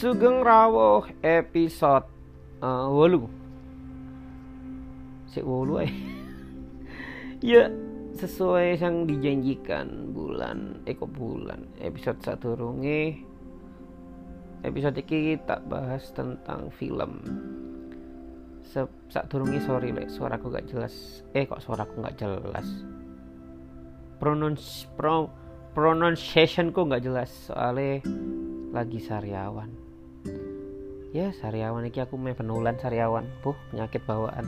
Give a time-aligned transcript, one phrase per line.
[0.00, 2.08] Sugeng Rawuh episode
[2.64, 3.28] uh, wolu.
[5.28, 5.92] Sik wolu ae.
[7.44, 7.68] ya
[8.16, 11.68] sesuai yang dijanjikan bulan eh kok bulan?
[11.84, 13.12] Episode satu runge.
[14.64, 17.20] Episode ini tak bahas tentang film.
[18.72, 18.80] Se
[19.12, 21.20] sak durunge sorry lek suaraku gak jelas.
[21.36, 22.64] Eh kok suaraku gak jelas?
[24.16, 25.28] Pronounce pro
[25.76, 28.00] pronunciationku gak jelas soalnya
[28.72, 29.89] lagi sariawan
[31.10, 33.26] ya sariawan ini aku main penulan sariawan.
[33.44, 34.46] Puh penyakit bawaan.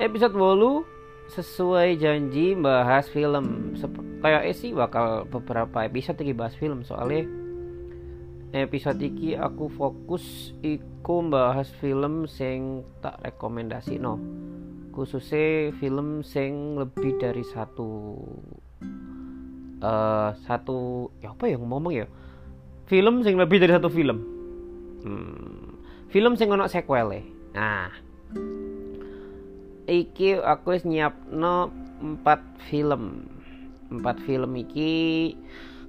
[0.00, 0.84] Episode bolu
[1.30, 3.76] sesuai janji bahas film.
[4.20, 6.82] Kayak sih bakal beberapa episode ini bahas film.
[6.82, 7.24] Soalnya
[8.50, 14.18] episode ini aku fokus iku bahas film sing tak rekomendasi no
[14.90, 18.18] khususnya film sing lebih dari satu
[19.80, 22.06] uh, satu ya apa yang ngomong ya
[22.90, 24.18] film sing lebih dari satu film.
[25.06, 25.78] Hmm,
[26.10, 27.22] film sing ono sequel
[27.54, 27.86] nah.
[29.86, 31.70] Iki aku wis nyiapno
[32.02, 33.30] empat film.
[33.94, 35.34] Empat film iki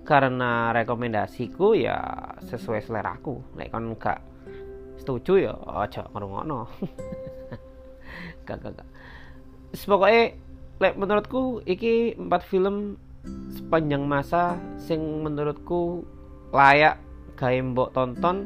[0.05, 1.97] karena rekomendasiku ya
[2.45, 3.41] sesuai selera aku.
[3.57, 4.21] Nek kon gak
[5.01, 6.69] setuju ya aja ngrungokno.
[8.45, 8.89] Gak gak gak.
[9.73, 10.35] Pokoknya
[10.81, 12.97] lek menurutku iki empat film
[13.53, 16.03] sepanjang masa sing menurutku
[16.51, 16.99] layak
[17.39, 18.37] gawe mbok tonton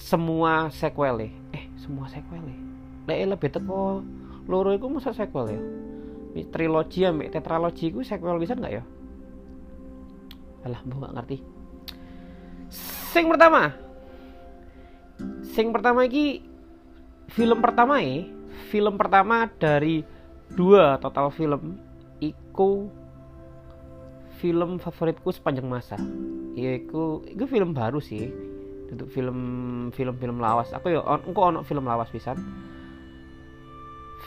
[0.00, 2.40] semua sequel eh semua sequel
[3.04, 4.00] lek lebih teko
[4.48, 5.60] loro iku masa sequel ya?
[6.50, 8.84] Trilogi ya tetralogi iku sequel bisa nggak ya?
[10.64, 11.36] Alah mbok gak ngerti.
[13.10, 13.74] Sing pertama.
[15.42, 16.40] Sing pertama iki
[17.30, 18.26] film pertama ya
[18.70, 20.02] film pertama dari
[20.54, 21.78] dua total film
[22.22, 22.90] iku
[24.40, 26.00] film favoritku sepanjang masa.
[26.56, 28.32] Yaitu itu film baru sih.
[28.90, 29.38] Untuk film
[29.94, 30.72] film film lawas.
[30.72, 32.40] Aku ya on, engko ono film lawas pisan.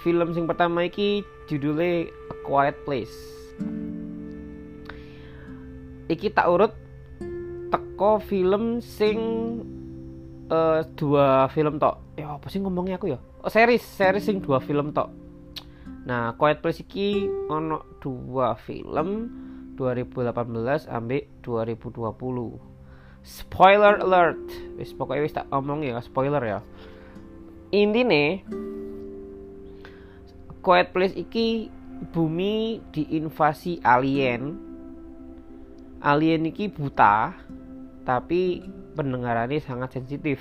[0.06, 3.18] Film sing pertama iki judulnya A Quiet Place.
[6.08, 6.72] Iki tak urut
[7.74, 9.20] teko film sing
[10.54, 12.00] uh, dua film tok.
[12.16, 13.20] Ya apa sih ngomongnya aku ya?
[13.44, 15.12] Oh series series sing dua film tok.
[16.08, 19.43] Nah Quiet Place iki ono dua film
[19.76, 22.74] 2018 ambek 2020
[23.24, 24.44] spoiler alert.
[24.76, 26.60] Wis pokoknya wis tak omong ya spoiler ya.
[27.74, 28.44] Intine
[30.64, 31.72] Quiet Place iki
[32.14, 34.60] bumi diinvasi alien.
[36.04, 37.32] Alien iki buta
[38.04, 38.64] tapi
[38.94, 40.40] pendengarannya sangat sensitif.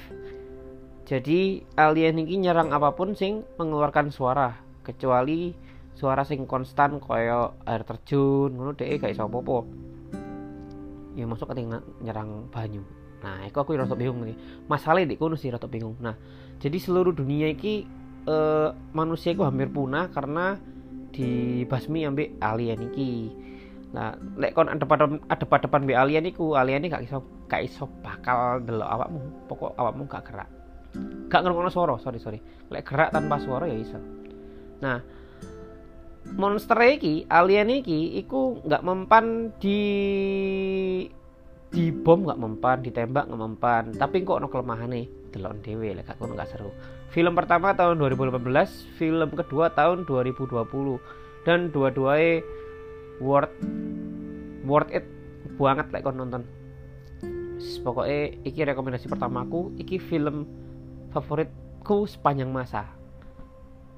[1.06, 5.54] Jadi alien iki nyerang apa pun sing mengeluarkan suara kecuali
[5.92, 9.58] suara sing konstan koyo air terjun ngono deh gak iso apa-apa.
[11.12, 11.62] Ya masuk ke
[12.00, 12.80] nyerang banyu.
[13.22, 14.34] Nah itu aku rasa bingung nih
[14.66, 15.94] masalahnya di kono sih rasa bingung.
[16.03, 16.19] Nah
[16.58, 17.86] jadi seluruh dunia ini
[18.26, 20.58] uh, manusia itu hampir punah karena
[21.14, 23.30] dibasmi ambek alien iki.
[23.92, 27.62] Nah lek kon ada pada ada pada depan be alien iku alien gak iso gak
[27.62, 29.20] iso bakal delok awakmu.
[29.47, 30.48] Pokok awakmu gak gerak.
[31.28, 32.41] Gak ngrungokno suara sorry sorry.
[32.72, 34.00] Lek gerak tanpa suara ya iso.
[34.82, 34.98] Nah
[36.38, 39.81] monster iki alien iki iku nggak mempan di
[41.72, 43.84] di bom nggak mempan ditembak nggak mempan.
[43.97, 46.71] Tapi kok no kelemahan nih delon dewe lah aku nggak seru.
[47.12, 50.53] Film pertama tahun 2018 film kedua tahun 2020
[51.44, 52.44] dan dua-duanya
[53.21, 53.53] worth
[54.65, 55.04] worth it
[55.59, 56.43] banget lah like, nonton.
[57.83, 60.47] Pokoknya iki rekomendasi pertamaku iki film
[61.15, 63.01] favoritku sepanjang masa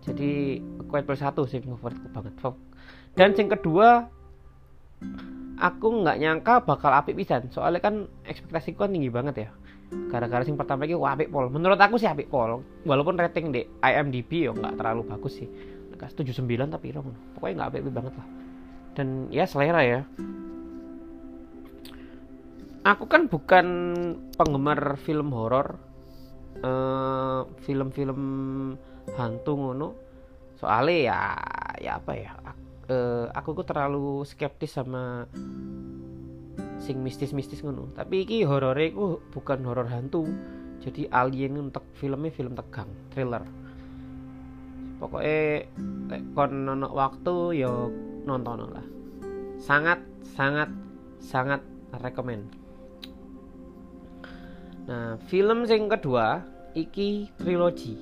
[0.05, 2.37] jadi Quiet Place satu sih favoritku banget.
[3.17, 3.89] Dan yang kedua
[5.57, 7.49] aku nggak nyangka bakal apik pisan.
[7.49, 9.51] Soalnya kan ekspektasiku kan tinggi banget ya.
[10.13, 11.49] Gara-gara sing pertama wah apik pol.
[11.49, 12.61] Menurut aku sih apik pol.
[12.85, 15.49] Walaupun rating di IMDb ya nggak terlalu bagus sih.
[16.05, 18.29] Tujuh sembilan tapi rom pokoknya nggak apik banget lah.
[18.93, 20.01] Dan ya selera ya.
[22.85, 23.67] Aku kan bukan
[24.37, 25.81] penggemar film horor.
[26.65, 28.21] Uh, film-film
[29.17, 29.89] hantu ngono.
[30.57, 31.21] Soalnya ya
[31.83, 32.33] ya apa ya
[32.89, 35.29] uh, aku tuh terlalu skeptis sama
[36.81, 37.93] sing mistis-mistis ngono.
[37.93, 40.25] Tapi iki horornya ku bukan horor hantu.
[40.81, 43.45] Jadi alien untuk filmnya film tegang thriller.
[45.01, 45.69] Pokoknya
[46.37, 47.89] kon nono waktu yo
[48.25, 48.87] nonton lah.
[49.61, 50.01] Sangat
[50.35, 50.69] sangat
[51.25, 51.61] sangat
[52.03, 52.65] rekomend
[54.85, 56.45] nah film sing kedua
[56.77, 57.97] iki trilogi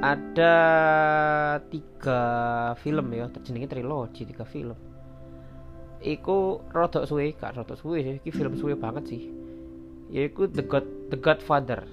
[0.00, 0.56] ada
[1.68, 2.22] tiga
[2.80, 4.76] film ya terjenenge trilogi tiga film.
[6.00, 8.14] Iku rodok suwe gak rodok suwe sih.
[8.24, 9.22] Iki film suwe banget sih.
[10.10, 11.84] Yaiku The God The Godfather.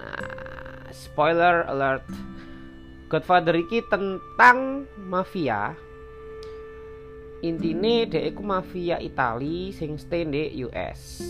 [0.00, 2.08] Nah spoiler alert.
[3.12, 5.76] Godfather iki tentang mafia.
[7.44, 11.20] Intine dek iku mafia Itali sing stay di US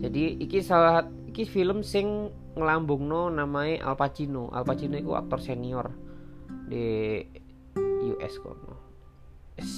[0.00, 4.50] jadi iki salah iki film sing ngelambungno namanya Al Pacino.
[4.50, 5.90] Al Pacino itu aktor senior
[6.70, 7.20] di
[8.10, 8.74] US kono.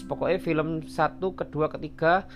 [0.06, 2.28] Pokoknya film satu kedua ketiga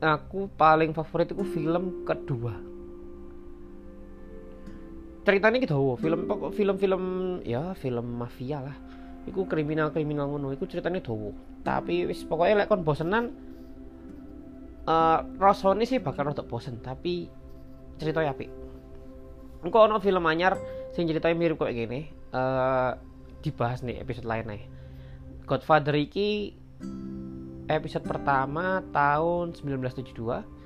[0.00, 2.54] aku paling favorit itu film kedua.
[5.28, 7.04] Ceritanya gitu film pokok film-film
[7.44, 8.76] ya film mafia lah.
[9.28, 11.36] Iku kriminal kriminal ngono Iku ceritanya dowo
[11.68, 13.28] tapi wis pokoknya lek kon bosenan
[14.88, 17.28] uh, rasane sih bakal rada bosen tapi
[18.00, 18.48] ceritanya apik
[19.62, 20.54] engko ono film anyar
[20.94, 22.00] sing ceritanya mirip kayak gini
[22.34, 22.94] uh,
[23.42, 24.62] dibahas nih episode lain nih.
[25.48, 26.52] Godfather iki
[27.68, 30.58] episode pertama tahun 1972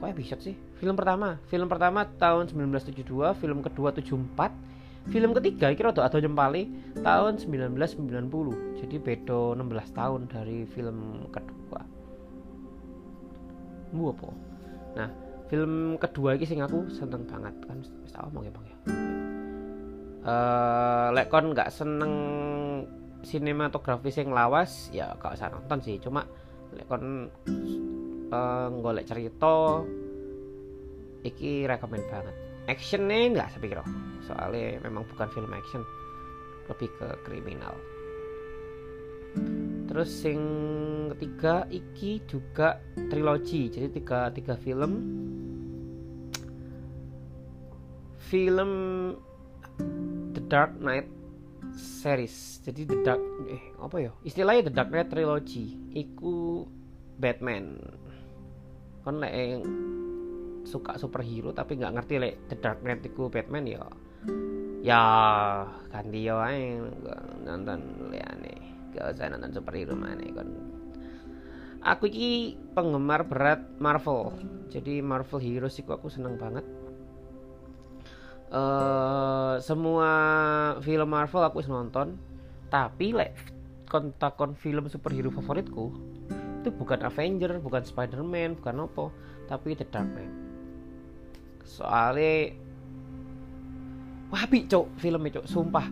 [0.00, 0.56] kok episode sih?
[0.80, 1.36] Film pertama.
[1.52, 3.04] Film pertama tahun 1972
[3.36, 6.68] film kedua 74 film ketiga kira tuh atau jempali
[7.00, 11.80] tahun 1990 jadi beda 16 tahun dari film kedua.
[13.90, 14.28] Bu apa?
[14.96, 17.52] Nah film kedua ini sing aku seneng banget.
[17.66, 18.76] Kan wis ngomong ya bang ya.
[20.20, 22.14] Uh, lek kon nggak seneng
[23.20, 25.98] sinematografis yang lawas ya gak usah nonton sih.
[25.98, 26.22] Cuma
[26.70, 27.26] lek kon
[28.30, 29.82] uh, golek cerita
[31.26, 32.36] iki rekomend banget.
[32.70, 33.82] Actionnya nggak sepiro.
[34.22, 35.82] Soalnya memang bukan film action.
[36.70, 37.74] Lebih ke kriminal
[39.90, 40.38] terus sing
[41.12, 42.78] ketiga iki juga
[43.10, 43.66] trilogi.
[43.66, 44.92] Jadi tiga tiga film.
[48.30, 48.72] Film
[50.30, 51.10] The Dark Knight
[51.74, 52.62] series.
[52.62, 54.14] Jadi The Dark eh apa ya?
[54.22, 56.70] Istilahnya The Dark Knight Trilogy iku
[57.18, 57.74] Batman.
[59.02, 59.66] Kan lek yang
[60.62, 63.82] suka superhero tapi nggak ngerti lek The Dark Knight iku Batman ya
[64.80, 65.02] ya
[65.92, 66.80] ganti yo ae
[67.44, 70.48] nonton liane gak usah nonton superhero mana kan
[71.80, 74.36] aku iki penggemar berat Marvel.
[74.68, 76.62] Jadi Marvel Heroes iku aku seneng banget.
[78.52, 80.10] Uh, semua
[80.84, 82.20] film Marvel aku nonton.
[82.68, 83.34] Tapi like
[83.90, 85.90] kontakon film superhero favoritku
[86.60, 89.04] itu bukan Avenger bukan Spider-Man bukan apa
[89.48, 90.30] tapi The Dark Knight
[91.64, 92.52] soalnya
[94.30, 95.86] wabi cok filmnya cok sumpah.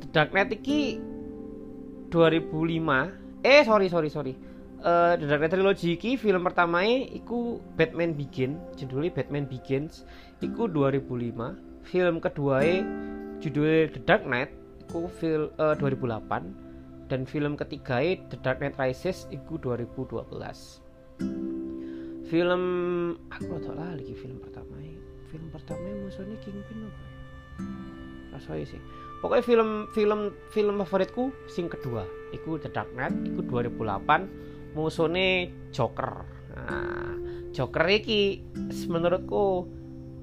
[0.00, 0.96] The Dark Knight iki
[2.10, 4.34] 2005 eh sorry sorry sorry.
[4.80, 8.56] Uh, The Dark Knight Trilogy iki film pertamanya iku Batman Begins.
[8.80, 10.04] Judulnya Batman Begins.
[10.40, 11.06] Iku 2005
[11.84, 12.64] film kedua
[13.40, 14.50] judulnya The Dark Knight
[14.90, 20.26] itu film uh, 2008 dan film ketiga The Dark Knight Rises itu 2012
[22.30, 22.62] film
[23.30, 24.78] aku udah lagi film pertama
[25.30, 27.14] film pertama musuhnya Kingpin apa ya?
[28.34, 28.80] Rasanya sih
[29.20, 30.20] pokoknya film film
[30.50, 32.04] film favoritku sing kedua.
[32.32, 36.24] Itu The Dark Knight itu 2008 musuhnya Joker.
[36.56, 37.14] Nah
[37.52, 38.40] Joker iki
[38.88, 39.68] menurutku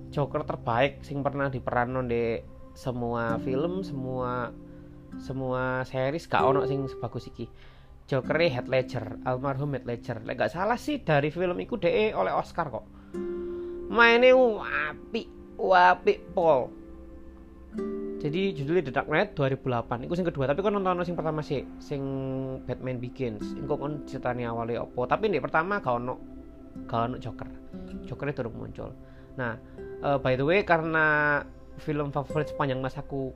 [0.10, 2.42] Joker terbaik sing pernah diperan di
[2.74, 4.50] semua film semua
[5.22, 6.26] semua series.
[6.26, 7.46] Gak ono sing sebagus iki.
[8.08, 10.24] Joker Heath Ledger almarhum Heath Ledger.
[10.24, 12.88] Lek gak salah sih dari film itu de oleh Oscar kok.
[13.92, 15.27] Mainnya wapi
[15.60, 16.72] wapi Paul
[18.27, 21.63] jadi judulnya The Dark Knight 2008 itu sing kedua tapi kan nonton sing pertama sih
[21.79, 22.01] sing
[22.67, 23.55] Batman Begins.
[23.55, 25.07] Itu kan ceritanya awalnya opo.
[25.07, 26.15] Tapi nih pertama gak ono
[26.86, 27.50] gak ono Joker.
[28.05, 28.89] Joker itu muncul.
[29.39, 29.55] Nah
[30.03, 31.41] uh, by the way karena
[31.79, 33.31] film favorit sepanjang masaku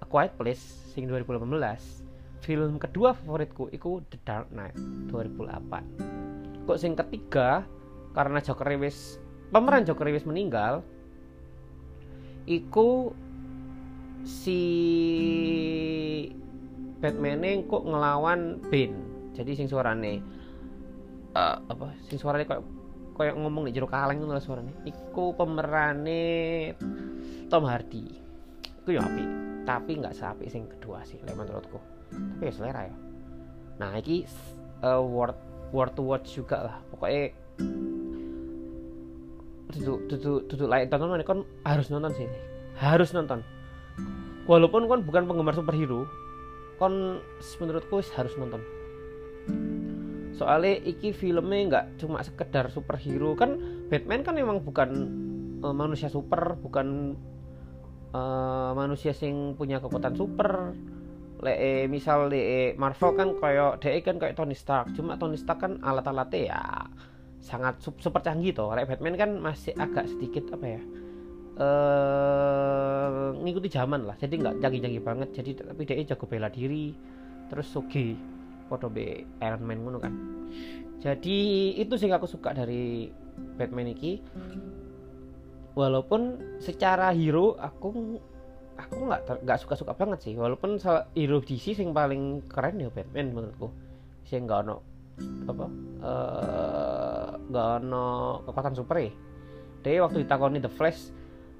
[0.00, 2.06] A Quiet Place sing 2018
[2.44, 4.76] film kedua favoritku itu The Dark Knight
[5.10, 7.64] 2008 kok sing ketiga
[8.12, 9.18] karena Joker wis
[9.50, 10.84] pemeran Joker wis meninggal
[12.46, 13.10] iku
[14.26, 14.60] si
[16.98, 18.98] Batman kok ngelawan Bane.
[19.38, 20.18] Jadi sing suarane
[21.38, 22.42] uh, apa sing suarane
[23.16, 24.82] kayak ngomong di jero kaleng ngono suarane.
[24.82, 26.74] Iku pemerane
[27.46, 28.04] Tom Hardy.
[28.82, 29.24] Itu ya api
[29.66, 31.78] tapi nggak seapi sing kedua sih lek menurutku.
[32.10, 32.96] Tapi ya selera ya.
[33.78, 34.26] Nah iki
[34.82, 35.38] uh, worth
[35.70, 36.76] worth to watch juga lah.
[36.90, 37.30] Pokoknya
[39.70, 42.26] tutup tutup tutup lain tonton kan harus nonton sih.
[42.76, 43.44] Harus nonton
[44.46, 46.06] walaupun kan bukan penggemar superhero
[46.76, 47.20] kon
[47.60, 48.62] menurutku harus nonton.
[50.36, 53.32] Soalnya iki filmnya nggak cuma sekedar superhero.
[53.32, 53.56] Kan
[53.88, 54.90] Batman kan emang bukan
[55.64, 57.16] uh, manusia super bukan
[58.12, 60.76] uh, manusia sing punya kekuatan super.
[61.36, 64.92] Le eh, misal de Marvel kan koyo de kan kayak Tony Stark.
[64.92, 66.60] Cuma Tony Stark kan alat-alatnya ya
[67.40, 68.68] sangat super canggih toh.
[68.68, 70.82] Kayak Batman kan masih agak sedikit apa ya
[71.56, 74.16] eh ngikuti zaman lah.
[74.20, 75.28] Jadi nggak canggih-canggih banget.
[75.32, 76.92] Jadi tapi dia jago bela diri
[77.46, 78.18] terus sugi
[78.66, 80.12] foto be Iron Man ngono kan.
[81.00, 83.08] Jadi itu sih aku suka dari
[83.56, 84.18] Batman ini
[85.76, 88.16] walaupun secara hero aku
[88.76, 90.34] aku nggak nggak suka suka banget sih.
[90.36, 90.76] Walaupun
[91.16, 93.72] hero DC yang paling keren ya Batman menurutku.
[94.26, 94.76] Sih nggak ono
[95.48, 95.66] apa
[96.04, 98.06] eh, nggak uh, ono
[98.44, 99.12] kekuatan super ya.
[99.80, 101.15] Dia waktu ditakoni The Flash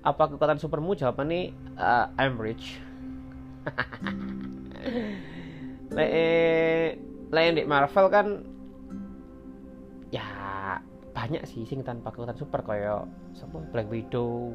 [0.06, 0.94] apa kekuatan supermu?
[0.94, 2.78] Jawabannya uh, I'm rich.
[7.34, 8.46] Lain di Marvel kan
[10.14, 10.22] ya
[11.10, 13.10] banyak sih sing tanpa kekuatan super kayak
[13.74, 14.54] Black Widow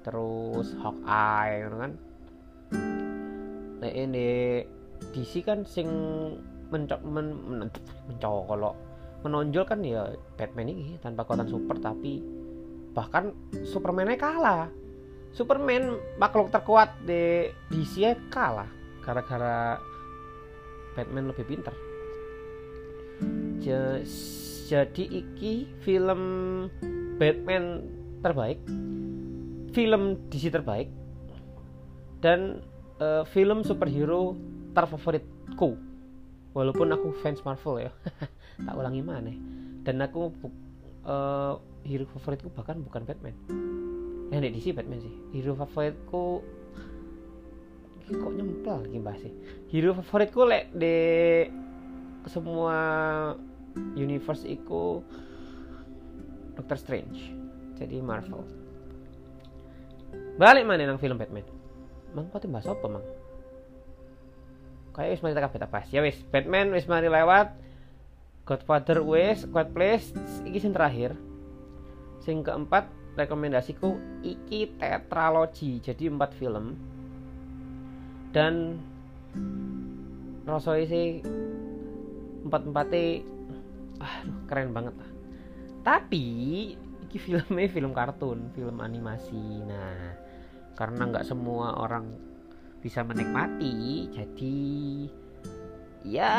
[0.00, 1.92] terus Hawkeye gitu kan.
[3.84, 4.64] Nah ini
[5.12, 5.92] DC kan sing
[6.72, 7.68] mencok men, men,
[8.08, 8.72] mencok kalau
[9.20, 10.08] menonjol kan ya
[10.40, 12.22] Batman ini tanpa kekuatan super tapi
[12.96, 13.36] bahkan
[13.68, 14.72] Superman kalah
[15.36, 18.68] Superman makhluk terkuat di DC kalah
[19.04, 19.76] gara-gara
[20.96, 21.76] Batman lebih pintar
[24.66, 26.20] jadi iki film
[27.20, 27.84] Batman
[28.24, 28.58] terbaik
[29.76, 30.88] film DC terbaik
[32.24, 32.64] dan
[32.98, 34.32] uh, film superhero
[34.72, 35.76] terfavoritku.
[36.56, 37.92] Walaupun aku fans Marvel ya
[38.66, 39.32] tak ulangi mana.
[39.84, 40.32] Dan aku
[41.04, 43.36] uh, hero favoritku bahkan bukan Batman
[44.30, 45.14] yang di DC Batman sih.
[45.34, 46.42] Hero favoritku
[48.06, 49.32] kok nyempel gimana sih?
[49.70, 50.96] Hero favoritku lek de
[52.26, 52.76] semua
[53.94, 55.02] universe itu
[56.56, 57.20] Doctor Strange.
[57.76, 58.42] Jadi Marvel.
[60.40, 61.44] Balik mana nang film Batman.
[62.16, 63.04] Mang kau bahas apa mang?
[64.96, 67.52] Kayak wis mari tak pas ya wis Batman wis mari lewat.
[68.46, 70.14] Godfather wis Quiet Place
[70.48, 71.12] iki sing terakhir.
[72.24, 76.76] Sing keempat rekomendasiku iki tetralogi jadi empat film.
[78.30, 78.76] Dan
[80.44, 81.06] rasanya sih
[82.46, 83.24] empat empatnya
[84.04, 85.10] ah keren banget lah.
[85.82, 86.24] Tapi
[87.08, 89.64] iki filmnya film kartun film animasi.
[89.64, 90.26] Nah
[90.76, 92.12] karena nggak semua orang
[92.84, 94.60] bisa menikmati jadi
[96.04, 96.36] ya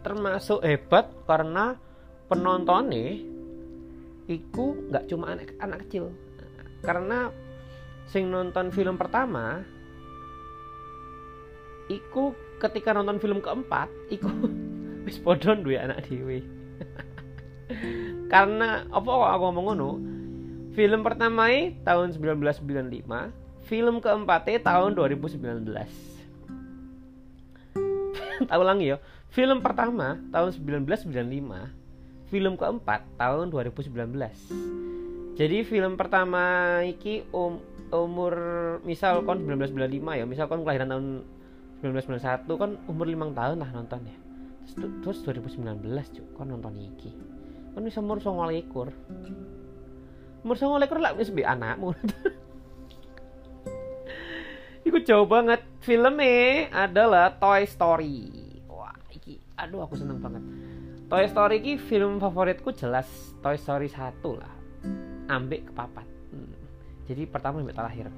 [0.00, 1.74] termasuk hebat karena
[2.30, 3.33] penontonnya
[4.26, 6.12] itu nggak cuma anak anak kecil.
[6.84, 7.32] Karena
[8.08, 9.64] sing nonton film pertama
[11.88, 14.28] iku ketika nonton film keempat iku
[15.08, 16.44] wis podon dua anak dewi
[18.32, 19.90] karena apa aku ngomong ngono?
[20.74, 23.06] Film pertama ini tahun 1995,
[23.62, 25.70] film keempatnya tahun 2019.
[28.50, 28.98] Tahu lagi ya,
[29.30, 31.70] film pertama tahun 1995,
[32.34, 33.94] film keempat tahun 2019.
[35.38, 36.42] Jadi film pertama
[36.82, 37.62] iki um,
[37.94, 38.34] umur
[38.82, 41.06] misal kon 1995 ya, misal kon kelahiran tahun
[41.86, 44.16] 1991 kan umur 5 tahun lah nonton ya.
[44.74, 47.14] Terus, terus 2019 cuk kon nonton iki.
[47.70, 49.54] Kon bisa umur 29
[50.44, 51.96] umur sama lekor lah wis anakmu
[54.84, 58.28] Iku jauh banget filmnya adalah Toy Story
[58.68, 60.44] wah iki aduh aku seneng banget
[61.04, 63.04] Toy Story iki film favoritku jelas
[63.44, 64.52] Toy Story 1 lah.
[65.28, 66.06] Ambek kepapat.
[66.32, 66.56] Hmm.
[67.04, 68.08] jadi pertama ambek terakhir.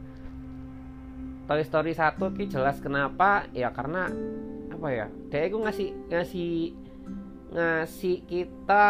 [1.50, 3.50] Toy Story 1 ki jelas kenapa?
[3.50, 4.06] Ya karena
[4.70, 5.06] apa ya?
[5.30, 6.52] Dia itu ngasih ngasih
[7.50, 8.86] ngasih kita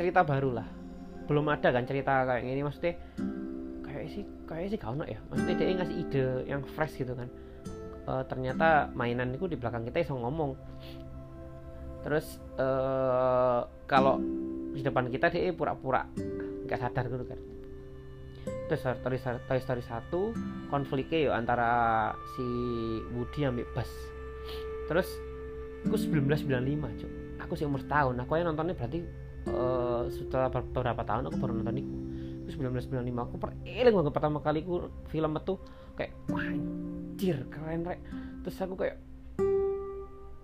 [0.00, 0.68] cerita baru lah.
[1.28, 2.94] Belum ada kan cerita kayak gini maksudnya
[3.84, 5.20] kayak sih kayak sih kau ya.
[5.28, 7.28] Maksudnya dia ngasih ide yang fresh gitu kan.
[8.04, 10.52] Uh, ternyata mainan itu di belakang kita bisa ngomong
[12.04, 14.20] terus uh, kalau
[14.76, 16.04] di depan kita dia pura-pura
[16.68, 17.40] nggak sadar gitu kan.
[18.44, 21.70] Terus Toy Story, Toy Story 1 konfliknya ya antara
[22.36, 22.44] si
[23.16, 23.88] Woody ambil Buzz
[24.84, 25.08] terus
[25.88, 29.00] aku 1995 cuy aku sih umur tahun aku yang nontonnya berarti
[29.52, 31.94] uh, setelah beberapa tahun aku baru nonton itu.
[32.44, 35.54] Itu 1995 aku pereling banget pertama kali aku film itu.
[35.96, 38.00] Kayak wah anjir keren rek.
[38.44, 38.96] Terus aku kayak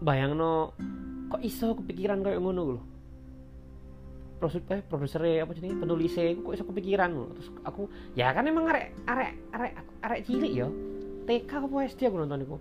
[0.01, 0.73] bayang no
[1.31, 2.83] kok iso kepikiran kayak ngono loh
[4.41, 8.67] produser eh produser apa penulisnya aku kok iso kepikiran loh terus aku ya kan emang
[8.73, 10.69] arek arek arek arek cilik ya.
[11.29, 12.57] TK apa SD aku nonton itu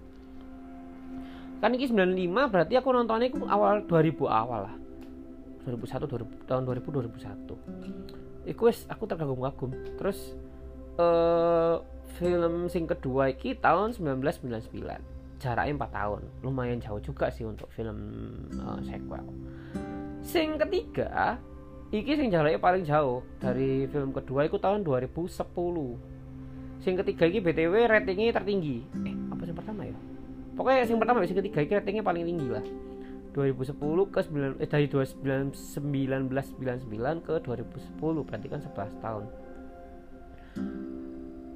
[1.59, 4.75] kan ini 95 berarti aku nontonnya aku awal 2000 awal lah.
[5.67, 6.87] 2001 2000, tahun 2000
[8.47, 10.33] 2001 Iku wes aku terkagum-kagum terus
[10.95, 11.83] uh,
[12.17, 16.21] film sing kedua iki tahun 1999 jaraknya 4 tahun.
[16.43, 17.95] Lumayan jauh juga sih untuk film
[18.59, 19.23] uh, sequel.
[20.19, 21.39] Sing ketiga
[21.89, 25.25] iki sing jaraknya paling jauh dari film kedua itu tahun 2010
[26.79, 28.83] sing ketiga iki btw ratingnya tertinggi.
[29.03, 29.95] Eh apa sing pertama ya?
[30.55, 32.63] Pokoknya sing pertama sing ketiga iki ratingnya paling tinggi lah.
[33.33, 33.77] 2010
[34.09, 35.53] ke 9 eh dari 1999
[37.23, 39.25] ke 2010 berarti kan 11 tahun.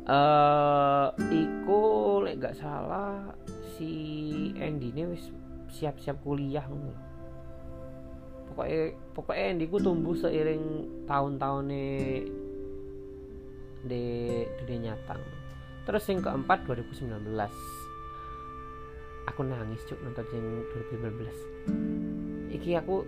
[0.04, 1.82] Eh uh, iku
[2.28, 3.32] lek salah
[3.78, 3.90] si
[4.58, 5.34] Andy ini wis
[5.74, 6.66] siap-siap kuliah
[8.54, 11.90] pokoknya pokoknya Andy ku tumbuh seiring tahun-tahunnya
[13.84, 14.06] di
[14.64, 15.18] dunia nyata
[15.84, 17.34] terus yang keempat 2019
[19.28, 20.48] aku nangis cuk nonton yang
[20.94, 23.04] 2019 iki aku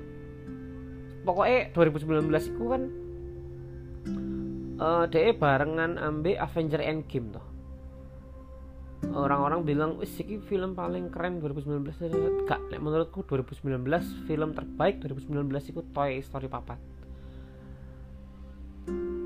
[1.23, 2.83] pokoknya 2019 itu kan
[4.81, 7.54] uh, dia barengan ambil Avenger Endgame tuh
[9.13, 10.15] orang-orang bilang wis
[10.49, 13.85] film paling keren 2019 gak menurutku 2019
[14.25, 16.79] film terbaik 2019 itu Toy Story papat.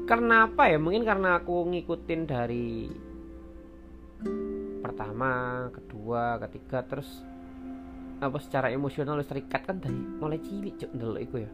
[0.09, 0.81] Karena apa ya?
[0.81, 2.89] Mungkin karena aku ngikutin dari
[4.81, 7.21] pertama kedua ketiga terus
[8.19, 11.51] apa secara emosional terikat kan dari mulai cilik cok dulu itu ya.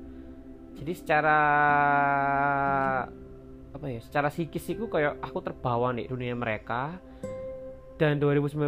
[0.75, 1.39] Jadi secara
[3.75, 6.95] apa ya secara psikis itu kayak aku terbawa nih dunia mereka
[7.95, 8.59] dan 2019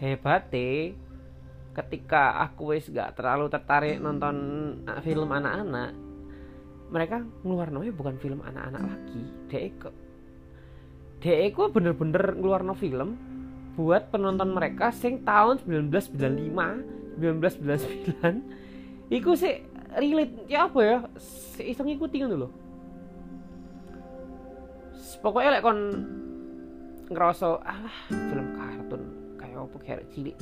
[0.00, 0.96] hebat deh
[1.72, 4.36] ketika aku wis gak terlalu tertarik nonton
[5.04, 5.92] film anak-anak
[6.92, 9.24] mereka ngeluar noe bukan film anak-anak lagi.
[9.48, 9.80] Dek
[11.22, 13.16] dek bener-bener ngeluar no film
[13.78, 19.64] buat penonton mereka sing tahun 1995 1999 iku sih
[19.96, 20.98] relate ya apa ya
[21.60, 22.48] iseng ngikuti dulu
[25.24, 25.78] pokoknya lek kon
[27.12, 29.02] ngerasa alah film kartun
[29.36, 30.36] kayak apa kayak cilik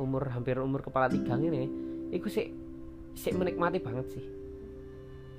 [0.00, 1.68] umur hampir umur kepala tiga ini
[2.12, 2.62] iku sih
[3.12, 4.24] sih menikmati banget sih.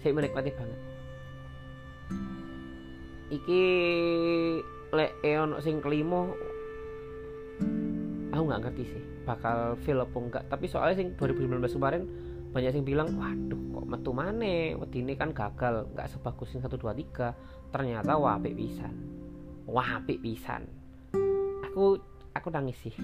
[0.02, 0.80] Sih menikmati banget.
[3.34, 3.64] Iki
[4.94, 6.38] lek eon sing kelimo
[8.30, 12.06] aku nggak ngerti sih bakal film apa enggak tapi soalnya sing 2019 kemarin
[12.54, 16.94] banyak yang bilang waduh kok metu mana ini kan gagal nggak sebagus yang satu dua
[16.94, 17.34] tiga.
[17.74, 18.94] Ternyata wapik pisan.
[19.66, 20.70] Wapik pisan.
[21.66, 21.98] Aku
[22.38, 22.94] aku nangis sih.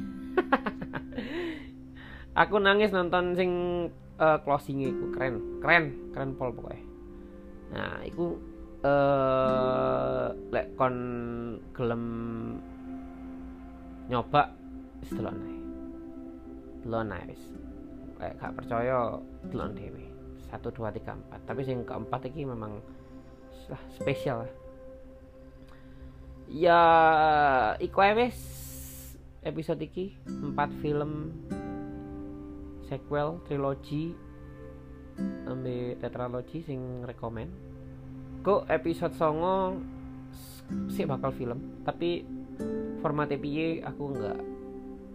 [2.46, 3.52] Aku nangis nonton sing
[4.20, 6.84] uh, closing itu keren keren keren pol pokoknya
[7.70, 8.36] nah itu
[8.84, 10.96] uh, lek kon
[11.72, 12.04] gelem
[14.12, 14.52] nyoba
[15.06, 15.64] setelah naik
[16.90, 17.38] lo naik
[18.20, 20.06] kayak gak percaya delon dewi.
[20.52, 21.40] Satu dua tiga empat.
[21.48, 22.78] Tapi yang keempat ini memang
[23.70, 24.52] lah spesial lah.
[26.50, 26.82] Ya
[27.78, 28.38] iku wes
[29.46, 31.32] episode iki empat film
[32.90, 34.18] sequel trilogi
[35.46, 37.52] ambil tetralogi sing rekomend
[38.42, 39.78] kok episode songo
[40.90, 42.24] sih bakal film tapi
[43.04, 44.40] formatnya piye aku nggak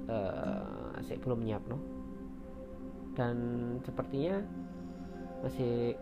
[0.09, 1.94] uh, sih belum nyiap no
[3.15, 3.37] dan
[3.87, 4.43] sepertinya
[5.43, 5.95] masih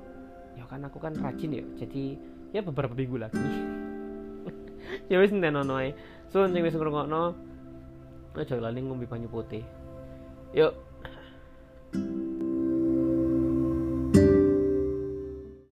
[0.56, 2.04] ya kan aku kan rajin ya jadi
[2.52, 3.40] ya beberapa minggu lagi.
[5.06, 5.94] Ya wis nenteno noe
[6.26, 7.38] so sing wis ngrungokno
[8.34, 9.62] aja lali ngombe banyu putih.
[10.52, 10.74] Yuk